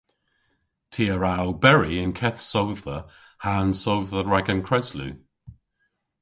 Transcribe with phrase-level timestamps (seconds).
[0.91, 2.95] Ty a wra oberi y'n keth sodhva
[3.43, 5.09] ha'n sodhva rag an kreslu.